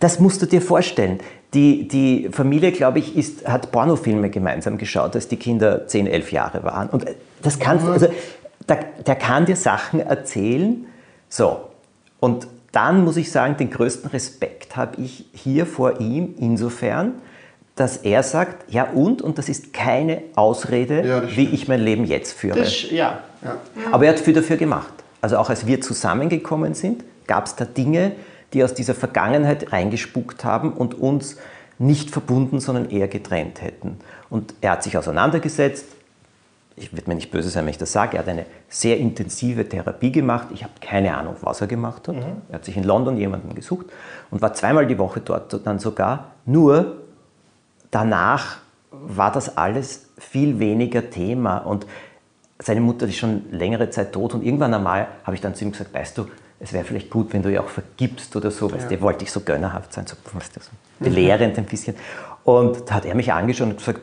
[0.01, 1.21] das musst du dir vorstellen.
[1.55, 6.33] Die, die Familie, glaube ich, ist, hat Pornofilme gemeinsam geschaut, als die Kinder 10, 11
[6.33, 6.89] Jahre waren.
[6.89, 7.05] Und
[7.43, 8.07] das kann, also,
[8.69, 10.87] der, der kann dir Sachen erzählen.
[11.29, 11.61] So.
[12.21, 17.15] Und dann muss ich sagen, den größten Respekt habe ich hier vor ihm insofern,
[17.77, 22.05] dass er sagt, ja und, und das ist keine Ausrede, ja, wie ich mein Leben
[22.05, 22.59] jetzt führe.
[22.59, 23.21] Das, ja.
[23.43, 23.57] ja.
[23.91, 24.93] Aber er hat viel dafür gemacht.
[25.21, 28.13] Also auch als wir zusammengekommen sind, gab es da Dinge,
[28.53, 31.37] die aus dieser Vergangenheit reingespuckt haben und uns
[31.79, 33.99] nicht verbunden, sondern eher getrennt hätten.
[34.29, 35.87] Und er hat sich auseinandergesetzt.
[36.77, 38.17] Ich würde mir nicht böse sein, wenn ich das sage.
[38.17, 40.49] Er hat eine sehr intensive Therapie gemacht.
[40.55, 42.17] Ich habe keine Ahnung, was er gemacht hat.
[42.17, 42.43] Mhm.
[42.49, 43.87] Er hat sich in London jemanden gesucht
[44.31, 46.33] und war zweimal die Woche dort dann sogar.
[46.47, 47.02] Nur
[47.93, 48.57] danach
[48.91, 51.87] war das alles viel weniger Thema und
[52.59, 55.73] seine Mutter ist schon längere Zeit tot und irgendwann einmal habe ich dann zu ihm
[55.73, 56.27] gesagt, weißt du,
[56.59, 58.97] es wäre vielleicht gut, wenn du ihr auch vergibst oder so, weißt ja.
[58.97, 61.97] du, wollte ich so gönnerhaft sein, so, weißt du, so belehrend ein bisschen.
[62.45, 64.01] Und da hat er mich angeschaut und gesagt,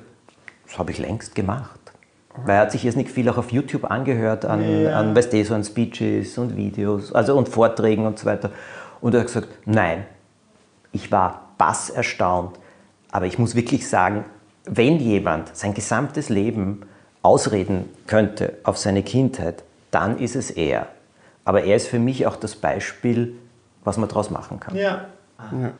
[0.65, 1.79] das habe ich längst gemacht.
[2.45, 4.99] Weil er hat sich jetzt nicht viel auch auf YouTube angehört an, ja.
[4.99, 8.51] an weißt du, so an Speeches und Videos, also und Vorträgen und so weiter.
[9.01, 10.05] Und er hat gesagt, nein,
[10.91, 12.59] ich war bass erstaunt,
[13.11, 14.25] aber ich muss wirklich sagen,
[14.65, 16.83] wenn jemand sein gesamtes Leben
[17.21, 20.87] ausreden könnte auf seine Kindheit, dann ist es er.
[21.43, 23.35] Aber er ist für mich auch das Beispiel,
[23.83, 24.75] was man daraus machen kann.
[24.75, 25.07] Ja,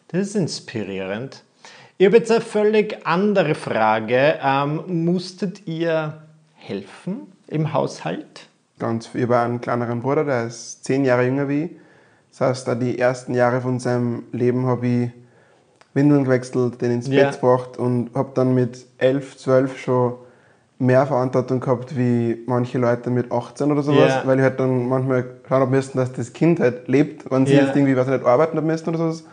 [0.07, 1.43] das ist inspirierend.
[1.97, 4.39] Ich habe jetzt eine völlig andere Frage.
[4.41, 6.21] Ähm, musstet ihr
[6.55, 8.47] helfen im Haushalt?
[8.79, 9.09] Ganz.
[9.13, 11.71] Ich habe einen kleineren Bruder, der ist zehn Jahre jünger wie ich.
[12.31, 15.11] Das heißt, da die ersten Jahre von seinem Leben habe ich
[15.93, 17.25] Windeln gewechselt, den ins ja.
[17.25, 20.13] Bett gebracht und habe dann mit 11, 12 schon
[20.79, 24.21] mehr Verantwortung gehabt wie manche Leute mit 18 oder sowas, ja.
[24.25, 27.53] weil ich halt dann manchmal schauen habe müssen, dass das Kind halt lebt, wenn sie
[27.53, 27.63] ja.
[27.63, 29.25] jetzt irgendwie was nicht arbeiten haben müssen oder sowas.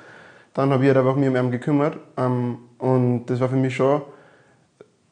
[0.54, 3.76] Dann habe ich halt einfach mich um ihn gekümmert ähm, und das war für mich
[3.76, 4.02] schon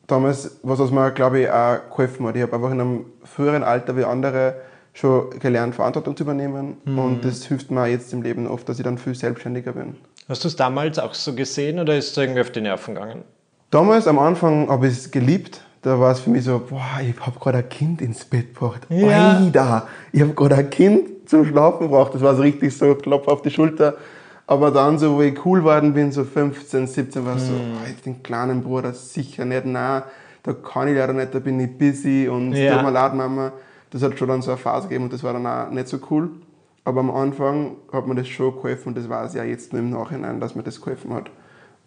[0.08, 2.36] damals was, was mir glaube ich auch geholfen hat.
[2.36, 4.56] Ich habe einfach in einem früheren Alter wie andere
[4.92, 6.98] schon gelernt, Verantwortung zu übernehmen mhm.
[6.98, 9.96] und das hilft mir jetzt im Leben oft, dass ich dann viel selbstständiger bin.
[10.28, 13.24] Hast du es damals auch so gesehen oder ist es irgendwie auf die Nerven gegangen?
[13.70, 15.60] Damals, am Anfang, habe ich es geliebt.
[15.82, 18.86] Da war es für mich so, boah, ich habe gerade ein Kind ins Bett gebracht.
[18.88, 19.36] Ja.
[19.36, 22.14] Alter, ich habe gerade ein Kind zum Schlafen gebracht.
[22.14, 23.96] Das war so richtig so, Klopf auf die Schulter.
[24.46, 28.02] Aber dann, so, wo ich cool geworden bin, so 15, 17, war es so, oh,
[28.04, 30.02] den kleinen Bruder sicher nicht, nein,
[30.42, 32.74] da kann ich leider nicht, da bin ich busy und Ja.
[32.76, 33.52] tut mir leid, Mama.
[33.90, 35.98] Das hat schon dann so eine Phase gegeben und das war dann auch nicht so
[36.10, 36.30] cool.
[36.84, 39.80] Aber am Anfang hat mir das schon geholfen und das weiß ich ja jetzt nur
[39.80, 41.30] im Nachhinein, dass mir das geholfen hat.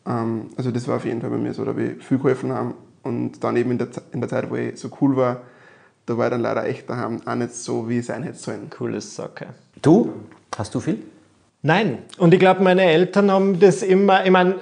[0.08, 2.74] Ähm, also das war auf jeden Fall bei mir so, da wir viel geholfen haben.
[3.04, 5.42] Und dann eben in der, in der Zeit, wo ich so cool war,
[6.08, 8.70] da war ich dann leider echt daheim auch nicht so, wie ich sein hätte sollen.
[8.70, 9.48] Coole Sache.
[9.82, 10.12] Du?
[10.58, 11.04] Hast du viel?
[11.62, 14.56] Nein, und ich glaube, meine Eltern haben das immer, ich meine,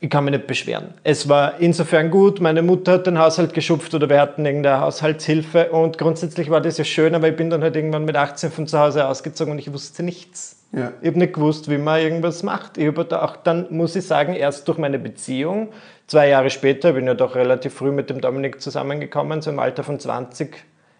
[0.00, 0.94] ich kann mich nicht beschweren.
[1.02, 5.70] Es war insofern gut, meine Mutter hat den Haushalt geschupft oder wir hatten irgendeine Haushaltshilfe
[5.70, 8.66] und grundsätzlich war das ja schön, aber ich bin dann halt irgendwann mit 18 von
[8.66, 10.56] zu Hause ausgezogen und ich wusste nichts.
[10.72, 10.92] Ja.
[11.00, 12.78] Ich habe nicht gewusst, wie man irgendwas macht.
[12.78, 15.70] Ich habe da auch dann, muss ich sagen, erst durch meine Beziehung,
[16.06, 19.82] zwei Jahre später, bin ja doch relativ früh mit dem Dominik zusammengekommen, so im Alter
[19.82, 20.56] von 20,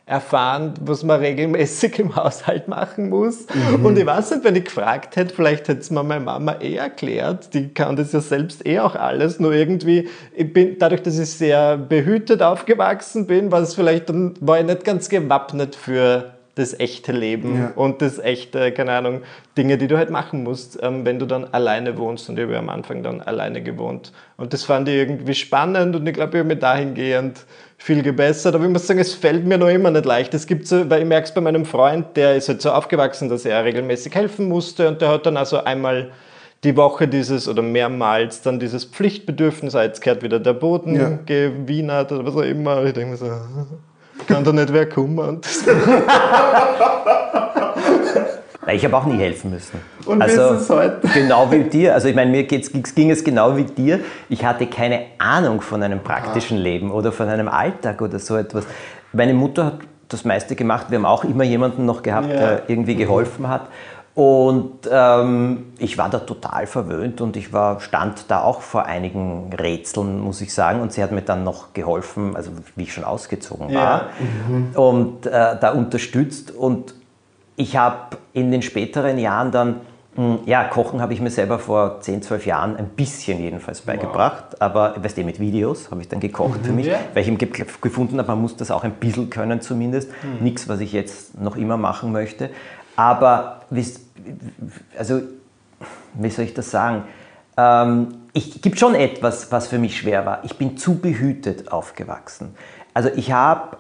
[0.09, 3.47] erfahren, was man regelmäßig im Haushalt machen muss.
[3.83, 6.77] Und ich weiß nicht, wenn ich gefragt hätte, vielleicht hätte es mir meine Mama eh
[6.77, 7.53] erklärt.
[7.55, 9.39] Die kann das ja selbst eh auch alles.
[9.39, 14.35] Nur irgendwie, ich bin, dadurch, dass ich sehr behütet aufgewachsen bin, war es vielleicht dann,
[14.41, 17.73] war ich nicht ganz gewappnet für das echte Leben Ja.
[17.77, 19.21] und das echte, keine Ahnung,
[19.57, 22.29] Dinge, die du halt machen musst, ähm, wenn du dann alleine wohnst.
[22.29, 24.13] Und ich habe ja am Anfang dann alleine gewohnt.
[24.37, 27.45] Und das fand ich irgendwie spannend und ich glaube, ich habe mich dahingehend
[27.79, 28.55] viel gebessert.
[28.55, 30.35] Aber ich muss sagen, es fällt mir noch immer nicht leicht.
[30.35, 33.29] Es gibt so, weil ich merke es bei meinem Freund, der ist halt so aufgewachsen,
[33.29, 36.11] dass er regelmäßig helfen musste und der hat dann also einmal
[36.65, 41.19] die Woche dieses oder mehrmals dann dieses Pflichtbedürfnis, ah, jetzt kehrt wieder der Boden Ja.
[41.25, 42.85] gewienert oder was auch immer.
[42.85, 43.27] Ich denke mir so,
[44.27, 45.41] kann da nicht wer kommen?
[48.67, 49.81] Nein, Ich habe auch nie helfen müssen.
[50.05, 51.07] Und wie ist es heute?
[51.15, 51.95] Genau wie dir.
[51.95, 54.01] Also ich meine, mir ging es genau wie dir.
[54.29, 58.65] Ich hatte keine Ahnung von einem praktischen Leben oder von einem Alltag oder so etwas.
[59.13, 60.87] Meine Mutter hat das meiste gemacht.
[60.91, 62.37] Wir haben auch immer jemanden noch gehabt, Ja.
[62.37, 63.69] der irgendwie geholfen hat.
[64.15, 69.53] Und ähm, ich war da total verwöhnt und ich war, stand da auch vor einigen
[69.57, 70.81] Rätseln, muss ich sagen.
[70.81, 74.07] Und sie hat mir dann noch geholfen, also wie ich schon ausgezogen war,
[74.75, 76.51] und äh, da unterstützt.
[76.51, 76.95] Und
[77.59, 79.81] ich habe in den späteren Jahren dann,
[80.17, 84.63] mh, ja, Kochen habe ich mir selber vor 10, 12 Jahren ein bisschen jedenfalls beigebracht,
[84.63, 86.99] aber weißt du, mit Videos habe ich dann gekocht für mich, Ja.
[87.13, 87.39] weil ich eben
[87.81, 90.09] gefunden habe, man muss das auch ein bisschen können zumindest.
[90.41, 92.49] Nichts, was ich jetzt noch immer machen möchte.
[92.97, 93.61] Aber,
[94.97, 95.21] also,
[96.15, 97.03] wie soll ich das sagen?
[97.57, 100.45] Ähm, ich gibt schon etwas, was für mich schwer war.
[100.45, 102.55] Ich bin zu behütet aufgewachsen.
[102.95, 103.77] Also ich habe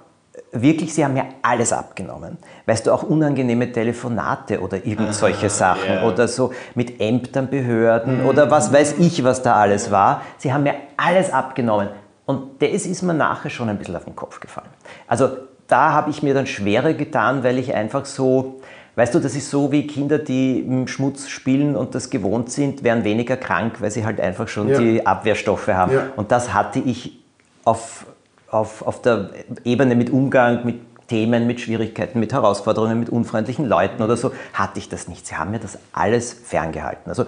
[0.52, 2.38] wirklich, sie haben mir alles abgenommen.
[2.66, 6.04] Weißt du, auch unangenehme Telefonate oder irgend solche Sachen ja.
[6.04, 10.22] oder so mit Ämtern, Behörden oder was weiß ich, was da alles war.
[10.38, 11.88] Sie haben mir alles abgenommen.
[12.26, 14.68] Und das ist mir nachher schon ein bisschen auf den Kopf gefallen.
[15.06, 15.30] Also
[15.66, 18.60] da habe ich mir dann schwerer getan, weil ich einfach so,
[18.96, 22.82] weißt du, das ist so wie Kinder, die im Schmutz spielen und das gewohnt sind,
[22.84, 24.78] werden weniger krank, weil sie halt einfach schon Ja.
[24.78, 25.92] die Abwehrstoffe haben.
[25.92, 26.02] Ja.
[26.16, 27.18] Und das hatte ich
[27.64, 28.06] auf,
[28.50, 29.30] auf, auf der
[29.64, 34.78] Ebene mit Umgang, mit Themen, mit Schwierigkeiten, mit Herausforderungen, mit unfreundlichen Leuten oder so, hatte
[34.78, 35.26] ich das nicht.
[35.26, 37.08] Sie haben mir das alles ferngehalten.
[37.08, 37.24] Also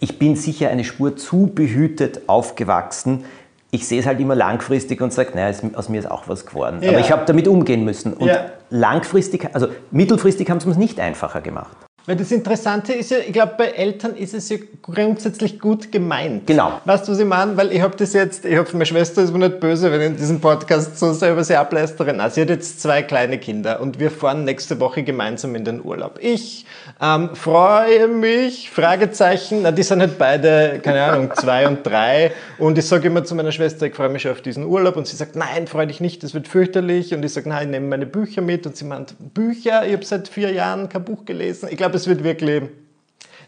[0.00, 3.24] ich bin sicher eine Spur zu behütet aufgewachsen.
[3.70, 6.80] Ich sehe es halt immer langfristig und sage, naja, aus mir ist auch was geworden.
[6.82, 6.90] Ja.
[6.90, 8.12] Aber ich habe damit umgehen müssen.
[8.12, 8.46] Und Ja.
[8.70, 11.76] langfristig, also mittelfristig haben sie es nicht einfacher gemacht.
[12.06, 16.46] Weil das Interessante ist ja, ich glaube, bei Eltern ist es ja grundsätzlich gut gemeint.
[16.46, 16.80] Genau.
[16.84, 17.56] Weißt du, was ich meine?
[17.56, 20.06] Weil ich habe das jetzt, ich habe meine Schwester ist mir nicht böse, wenn ich
[20.08, 22.12] in diesem Podcast so sehr über sie ablästere.
[22.12, 25.82] Nein, sie hat jetzt zwei kleine Kinder und wir fahren nächste Woche gemeinsam in den
[25.82, 26.18] Urlaub.
[26.20, 26.66] Ich
[27.00, 32.32] ähm, freue mich, Fragezeichen, na, die sind halt beide, keine Ahnung, zwei und drei.
[32.58, 34.96] Und ich sage immer zu meiner Schwester, ich freue mich schon auf diesen Urlaub.
[34.96, 37.14] Und sie sagt, nein, freu dich nicht, das wird fürchterlich.
[37.14, 38.66] Und ich sage, nein, ich nehme meine Bücher mit.
[38.66, 41.68] Und sie meint, Bücher, ich habe seit vier Jahren kein Buch gelesen.
[41.70, 42.64] Ich glaube, es wird wirklich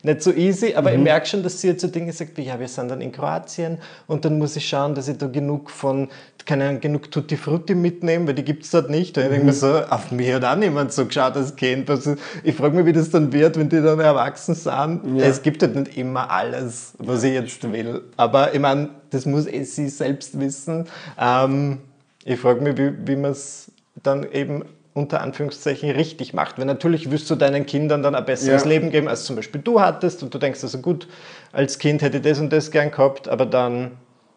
[0.02, 2.58] nicht so easy, aber ich merke schon, dass sie jetzt so Dinge sagt wie, ja,
[2.60, 6.08] wir sind dann in Kroatien und dann muss ich schauen, dass ich da genug von,
[6.44, 9.18] keine Ahnung, genug Tutti Frutti mitnehme, weil die gibt es dort nicht.
[9.18, 11.90] Und ich denke mir so, auf mich hat auch niemand so geschaut als Kind.
[11.90, 15.18] Also ich frage mich, wie das dann wird, wenn die dann erwachsen sind.
[15.18, 18.02] Es gibt halt nicht immer alles, was ich jetzt will.
[18.16, 20.86] Aber ich meine, das muss eh sie selbst wissen.
[21.18, 21.78] Ähm,
[22.24, 24.64] ich frage mich, wie, wie man es dann eben
[24.96, 26.58] unter Anführungszeichen richtig macht.
[26.58, 28.68] Weil natürlich wirst du deinen Kindern dann ein besseres Ja.
[28.68, 31.06] Leben geben, als zum Beispiel du hattest und du denkst also gut,
[31.52, 33.92] als Kind hätte ich das und das gern gehabt, aber dann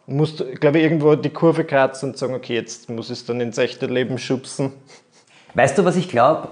[0.05, 3.25] musst du, glaube ich, irgendwo die Kurve kratzen und sagen, okay, jetzt muss ich es
[3.25, 4.73] dann ins echte Leben schubsen.
[5.53, 6.49] Weißt du, was ich glaube?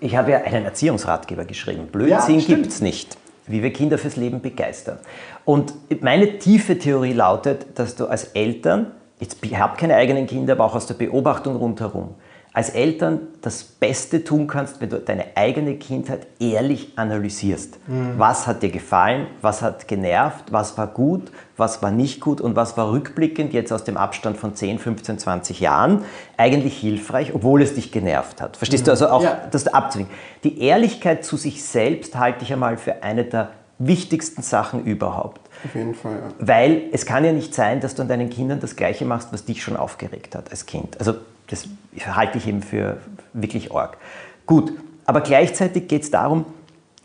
[0.00, 1.86] Ich habe ja einen Erziehungsratgeber geschrieben.
[1.86, 3.16] Blödsinn Ja, gibt es nicht.
[3.46, 4.98] Wie wir Kinder fürs Leben begeistern.
[5.44, 10.54] Und meine tiefe Theorie lautet, dass du als Eltern, jetzt, ich habe keine eigenen Kinder,
[10.54, 12.14] aber auch aus der Beobachtung rundherum,
[12.54, 17.78] als Eltern das Beste tun kannst, wenn du deine eigene Kindheit ehrlich analysierst.
[17.88, 18.14] Mhm.
[18.18, 22.54] Was hat dir gefallen, was hat genervt, was war gut, was war nicht gut und
[22.54, 26.04] was war rückblickend jetzt aus dem Abstand von 10, 15, 20 Jahren
[26.36, 28.58] eigentlich hilfreich, obwohl es dich genervt hat.
[28.58, 28.86] Verstehst mhm.
[28.86, 29.40] du also auch ja.
[29.50, 30.14] das abzuwinken?
[30.44, 35.40] Die Ehrlichkeit zu sich selbst halte ich einmal für eine der wichtigsten Sachen überhaupt.
[35.64, 36.34] Auf jeden Fall, ja.
[36.38, 39.44] Weil es kann ja nicht sein, dass du an deinen Kindern das Gleiche machst, was
[39.44, 40.98] dich schon aufgeregt hat als Kind.
[40.98, 41.14] Also
[41.52, 41.68] das
[42.06, 42.98] halte ich eben für
[43.34, 43.98] wirklich arg.
[44.46, 44.72] Gut,
[45.04, 46.46] aber gleichzeitig geht es darum,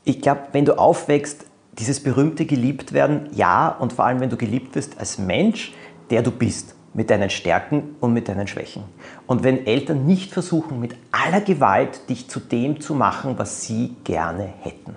[0.06, 4.74] ich glaube, wenn du aufwächst, dieses berühmte Geliebtwerden, ja, und vor allem, wenn du geliebt
[4.76, 5.74] wirst als Mensch,
[6.10, 8.84] der du bist, mit deinen Stärken und mit deinen Schwächen.
[9.28, 13.96] Und wenn Eltern nicht versuchen, mit aller Gewalt dich zu dem zu machen, was sie
[14.04, 14.96] gerne hätten.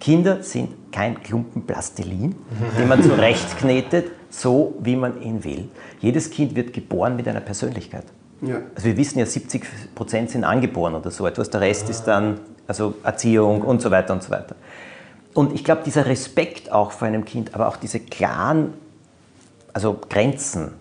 [0.00, 2.34] Kinder sind kein Klumpen Plastilin,
[2.76, 5.68] den man zurechtknetet, so wie man ihn will.
[6.00, 8.04] Jedes Kind wird geboren mit einer Persönlichkeit.
[8.42, 8.56] Ja.
[8.74, 11.50] Also wir wissen ja, 70 Prozent sind angeboren oder so etwas.
[11.50, 14.56] Der Rest ist dann also Erziehung und so weiter und so weiter.
[15.34, 18.74] Und ich glaube, dieser Respekt auch vor einem Kind, aber auch diese klaren
[19.72, 20.72] also Grenzen,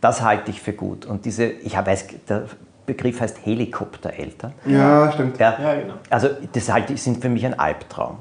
[0.00, 1.06] das halte ich für gut.
[1.06, 2.44] Und diese, ich weiß, der
[2.86, 4.52] Begriff heißt Helikoptereltern.
[4.66, 5.38] Ja, stimmt.
[5.38, 5.94] Ja, ja, genau.
[6.10, 8.18] Also das halte ich, sind für mich ein Albtraum.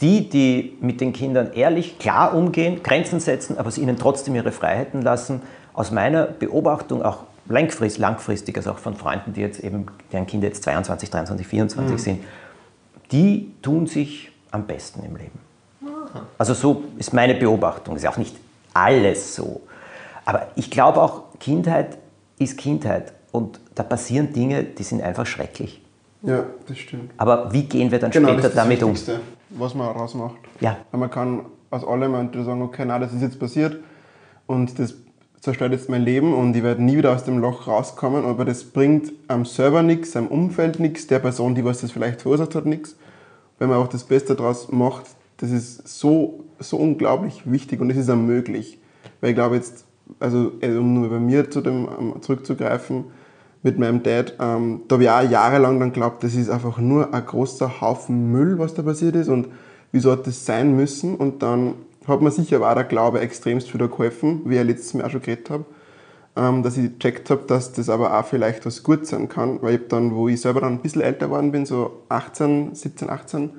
[0.00, 4.52] Die, die mit den Kindern ehrlich, klar umgehen, Grenzen setzen, aber sie ihnen trotzdem ihre
[4.52, 9.86] Freiheiten lassen, aus meiner Beobachtung auch langfristig, langfristig, also auch von Freunden, die jetzt eben,
[10.12, 11.98] deren Kinder jetzt 22, 23, 24 mhm.
[11.98, 12.24] sind,
[13.12, 15.38] die tun sich am besten im Leben.
[16.38, 17.96] Also so ist meine Beobachtung.
[17.96, 18.36] Ist ja auch nicht
[18.72, 19.62] alles so.
[20.24, 21.98] Aber ich glaube auch, Kindheit
[22.38, 23.12] ist Kindheit.
[23.32, 25.82] Und da passieren Dinge, die sind einfach schrecklich.
[26.22, 27.12] Ja, das stimmt.
[27.16, 28.92] Aber wie gehen wir dann genau, später damit um?
[28.92, 30.36] Das ist das Wichtigste, was man rausmacht.
[30.60, 30.78] Ja.
[30.90, 32.12] Weil man kann aus allem
[32.44, 33.76] sagen, okay, nein, das ist jetzt passiert
[34.46, 34.94] und das
[35.44, 38.64] zerstört jetzt mein Leben und ich werde nie wieder aus dem Loch rauskommen, aber das
[38.64, 42.64] bringt am selber nichts, am Umfeld nichts, der Person, die was das vielleicht verursacht hat,
[42.64, 42.96] nichts.
[43.58, 45.04] Wenn man auch das Beste daraus macht,
[45.36, 48.78] das ist so, so unglaublich wichtig und es ist auch möglich.
[49.20, 49.84] Weil ich glaube jetzt,
[50.18, 51.88] also äh, um nur bei mir zu dem
[52.22, 53.04] zurückzugreifen,
[53.62, 57.12] mit meinem Dad, ähm, da habe ich auch jahrelang dann geglaubt, das ist einfach nur
[57.12, 59.48] ein großer Haufen Müll, was da passiert ist und
[59.92, 61.74] wieso hat das sein müssen und dann
[62.08, 65.10] hat mir sicher aber auch der Glaube extremst wieder geholfen, wie ich letztes Mal auch
[65.10, 65.64] schon geredet habe,
[66.36, 69.76] ähm, dass ich gecheckt habe, dass das aber auch vielleicht was gut sein kann, weil
[69.76, 73.50] ich dann, wo ich selber dann ein bisschen älter geworden bin, so 18, 17, 18,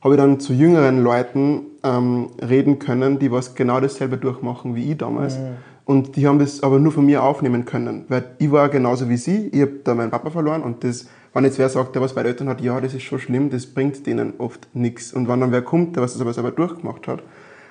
[0.00, 4.92] habe ich dann zu jüngeren Leuten ähm, reden können, die was genau dasselbe durchmachen wie
[4.92, 5.38] ich damals.
[5.38, 5.56] Mhm.
[5.84, 9.16] Und die haben das aber nur von mir aufnehmen können, weil ich war genauso wie
[9.16, 12.14] sie, ich habe da meinen Papa verloren und das, wenn jetzt wer sagt, der was
[12.14, 15.14] bei den Eltern hat, ja, das ist schon schlimm, das bringt denen oft nichts.
[15.14, 17.22] Und wenn dann wer kommt, der was das aber selber durchgemacht hat,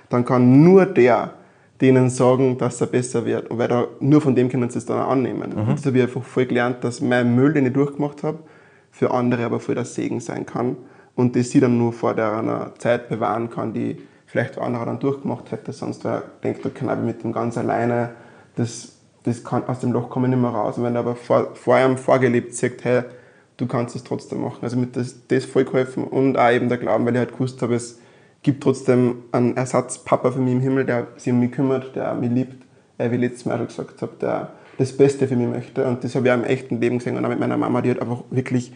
[0.09, 1.33] dann kann nur der
[1.81, 3.47] denen sagen, dass er besser wird.
[3.49, 5.53] Weil da, nur von dem können sie es dann auch annehmen.
[5.55, 5.75] Mhm.
[5.75, 8.39] Das habe ich einfach voll gelernt, dass mein Müll, den ich durchgemacht habe,
[8.91, 10.77] für andere aber voll der Segen sein kann.
[11.15, 14.99] Und das sie dann nur vor der einer Zeit bewahren kann, die vielleicht andere dann
[14.99, 15.71] durchgemacht hätte.
[15.71, 18.11] Sonst wer denkt, da kann ich mit dem ganz alleine,
[18.55, 18.93] das,
[19.23, 20.77] das kann aus dem Loch kommen nicht mehr raus.
[20.77, 23.03] Und wenn er aber vor, vor einem vorgelebt sagt, hey,
[23.57, 24.59] du kannst es trotzdem machen.
[24.61, 27.61] Also mit das, das voll geholfen und auch eben der Glauben, weil ich halt gewusst
[27.61, 27.99] habe, es
[28.47, 32.31] gibt trotzdem einen Ersatzpapa für mich im Himmel, der sich um mich kümmert, der mich
[32.31, 32.63] liebt,
[32.97, 35.85] wie ich letztes Mal schon gesagt habe, der das Beste für mich möchte.
[35.85, 37.17] Und das habe ich auch im echten Leben gesehen.
[37.17, 38.71] Und auch mit meiner Mama, die hat einfach wirklich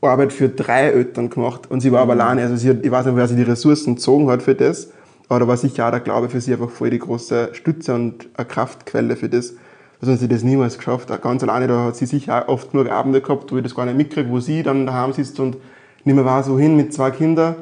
[0.00, 1.70] Arbeit für drei Eltern gemacht.
[1.70, 2.20] Und sie war aber mhm.
[2.22, 2.42] alleine.
[2.44, 4.90] Also sie hat, ich weiß nicht, wer sie die Ressourcen gezogen hat für das.
[5.28, 8.26] Aber da war sicher auch der Glaube für sie einfach voll die große Stütze und
[8.36, 9.52] eine Kraftquelle für das.
[10.00, 11.10] Also hat sie das niemals geschafft.
[11.20, 13.84] Ganz alleine, da hat sie sicher auch oft nur Abende gehabt, wo ich das gar
[13.84, 15.58] nicht mitkriege, wo sie dann daheim sitzt und
[16.04, 17.56] nicht mehr war so hin mit zwei Kindern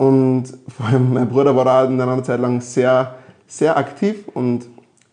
[0.00, 4.66] und vor allem mein Bruder war da in einer Zeit lang sehr, sehr aktiv und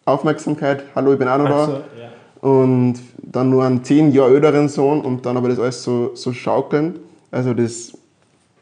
[0.05, 1.65] Aufmerksamkeit, hallo, ich bin auch noch da.
[1.65, 2.49] So, ja.
[2.49, 6.31] Und dann nur einen zehn Jahre älteren Sohn und dann aber das alles so, so
[6.31, 6.99] schaukeln.
[7.31, 7.97] Also das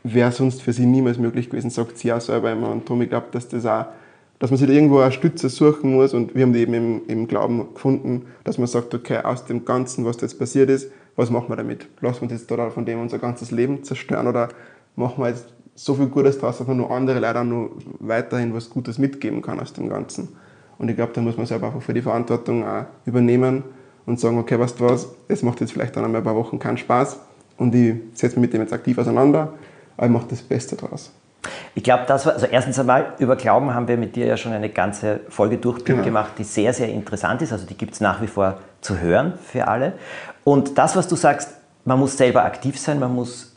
[0.02, 2.72] wäre sonst für sie niemals möglich gewesen, sagt sie auch selber immer.
[2.72, 3.86] Und ich glaube, dass das auch,
[4.40, 7.02] dass man sich da irgendwo eine Stütze suchen muss und wir haben die eben im,
[7.08, 10.90] im Glauben gefunden, dass man sagt, okay, aus dem Ganzen, was da jetzt passiert ist,
[11.18, 11.86] was machen wir damit?
[12.02, 14.50] Lassen wir uns jetzt von dem unser ganzes Leben zerstören oder
[14.96, 18.70] machen wir jetzt so viel Gutes draus, dass man nur andere leider nur weiterhin was
[18.70, 20.30] Gutes mitgeben kann aus dem Ganzen.
[20.78, 23.64] Und ich glaube, da muss man selber einfach für die Verantwortung auch übernehmen
[24.06, 26.60] und sagen, okay, weißt du was, es macht jetzt vielleicht dann einmal ein paar Wochen
[26.60, 27.20] keinen Spaß
[27.58, 29.54] und ich setze mich mit dem jetzt aktiv auseinander,
[29.98, 31.12] aber ich mache das Beste daraus.
[31.76, 34.54] Ich glaube, das war, also erstens einmal, über Glauben haben wir mit dir ja schon
[34.54, 36.26] eine ganze Folge Durchblick genau.
[36.38, 37.52] die sehr, sehr interessant ist.
[37.52, 39.94] Also die gibt es nach wie vor zu hören für alle.
[40.44, 41.50] Und das, was du sagst,
[41.84, 43.56] man muss selber aktiv sein, man muss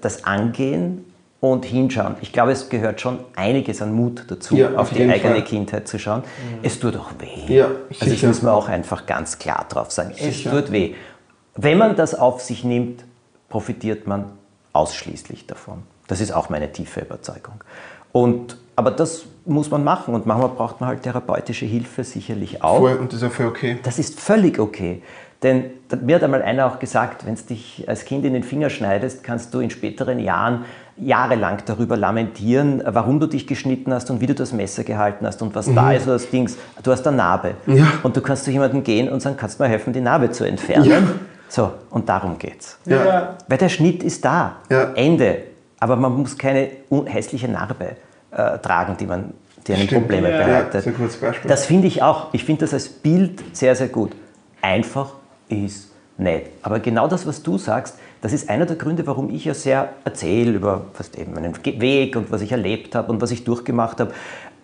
[0.00, 1.04] das angehen
[1.52, 2.16] und hinschauen.
[2.20, 5.44] Ich glaube, es gehört schon einiges an Mut dazu, Ja, auf auf die eigene Fall.
[5.44, 6.22] Kindheit zu schauen.
[6.62, 7.52] Es tut auch weh.
[7.54, 7.68] Ja,
[8.00, 10.52] also ich muss mir auch einfach ganz klar drauf sagen, Sicher.
[10.52, 10.94] es tut weh.
[11.54, 13.04] Wenn man das auf sich nimmt,
[13.48, 14.26] profitiert man
[14.72, 15.82] ausschließlich davon.
[16.06, 17.54] Das ist auch meine tiefe Überzeugung.
[18.12, 22.78] Und, aber das muss man machen und manchmal braucht man halt therapeutische Hilfe sicherlich auch.
[22.78, 23.78] Voll, und das ist auch voll okay.
[23.82, 25.02] Das ist völlig okay.
[25.42, 25.64] Denn
[26.02, 29.22] mir hat einmal einer auch gesagt, wenn es dich als Kind in den Finger schneidest,
[29.22, 30.64] kannst du in späteren Jahren
[30.98, 35.42] jahrelang darüber lamentieren, warum du dich geschnitten hast und wie du das Messer gehalten hast
[35.42, 36.56] und was da ist oder das Dings.
[36.82, 37.54] Du hast eine Narbe.
[37.66, 37.76] Mhm.
[37.76, 37.86] Ja.
[38.02, 40.44] Und du kannst zu jemandem gehen und sagen, kannst du mir helfen, die Narbe zu
[40.44, 40.88] entfernen?
[40.88, 40.98] Ja.
[41.48, 42.78] So, und darum geht's.
[42.86, 43.36] Ja.
[43.46, 44.56] Weil der Schnitt ist da.
[44.70, 44.92] Ja.
[44.94, 45.38] Ende.
[45.78, 46.68] Aber man muss keine
[47.04, 47.96] hässliche Narbe
[48.30, 49.34] äh, tragen, die, man,
[49.66, 50.02] die einem Stimmt.
[50.02, 50.40] Probleme Ja.
[50.40, 50.94] Ja, bereitet.
[51.46, 52.28] Das finde ich auch.
[52.32, 54.12] Ich finde das als Bild sehr, sehr gut.
[54.62, 55.12] Einfach
[55.48, 56.46] ist nett.
[56.62, 59.90] Aber genau das, was du sagst, das ist einer der Gründe, warum ich ja sehr
[60.04, 64.00] erzähle über was eben meinen Weg und was ich erlebt habe und was ich durchgemacht
[64.00, 64.12] habe.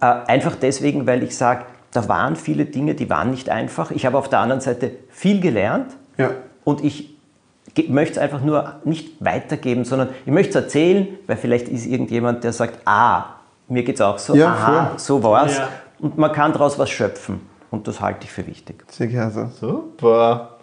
[0.01, 3.91] Äh, einfach deswegen, weil ich sage, da waren viele Dinge, die waren nicht einfach.
[3.91, 6.31] Ich habe auf der anderen Seite viel gelernt Ja.
[6.65, 7.11] und ich
[7.88, 12.45] möchte es einfach nur nicht weitergeben, sondern ich möchte es erzählen, weil vielleicht ist irgendjemand,
[12.45, 13.25] der sagt, ah,
[13.69, 14.99] mir geht es auch so, Ja, aha, voll.
[14.99, 15.59] so war es.
[15.59, 15.69] Ja.
[16.01, 17.41] Und man kann daraus was schöpfen.
[17.71, 18.85] Und das halte ich für wichtig.
[18.91, 19.51] Sehr gerne.
[19.59, 20.59] Super.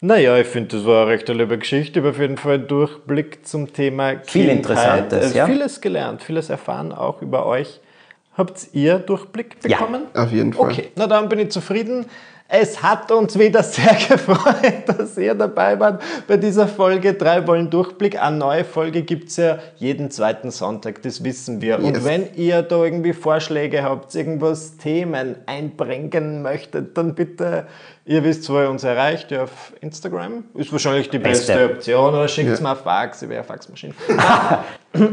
[0.00, 1.98] Naja, ich finde, das war eine recht liebe Geschichte.
[1.98, 4.30] Ich habe auf jeden Fall einen Durchblick zum Thema Kindheit.
[4.30, 5.46] Viel Interessantes, Also ja.
[5.46, 7.80] Vieles gelernt, vieles erfahren, auch über euch.
[8.36, 9.78] Habt ihr Durchblick Ja.
[9.78, 10.02] bekommen?
[10.14, 10.70] Auf jeden Fall.
[10.70, 12.04] Okay, na dann bin ich zufrieden.
[12.48, 17.14] Es hat uns wieder sehr gefreut, dass ihr dabei wart bei dieser Folge.
[17.14, 18.22] Drei wollen Durchblick.
[18.22, 21.78] Eine neue Folge gibt es ja jeden zweiten Sonntag, das wissen wir.
[21.80, 22.04] Und Yes.
[22.04, 27.66] wenn ihr da irgendwie Vorschläge habt, irgendwas Themen einbringen möchtet, dann bitte,
[28.04, 30.44] ihr wisst, wo ihr uns erreicht, ja, auf Instagram.
[30.54, 31.74] Ist wahrscheinlich die beste, Beste.
[31.74, 32.14] Option.
[32.14, 32.62] Oder schickt es Ja.
[32.62, 33.94] mir auf Fax, ich wäre eine Faxmaschine.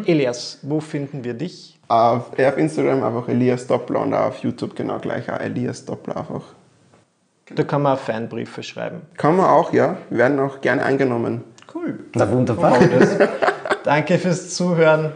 [0.06, 1.80] Elias, wo finden wir dich?
[1.88, 6.44] Auf, auf Instagram einfach Elias Doppler und auf YouTube genau gleich auch Elias Doppler einfach.
[7.50, 9.02] Da kann man Fanbriefe schreiben.
[9.18, 9.98] Kann man auch, ja.
[10.10, 11.44] Wir werden auch gerne eingenommen.
[11.74, 12.00] Cool.
[12.16, 12.78] Na wunderbar.
[13.84, 15.14] Danke fürs Zuhören.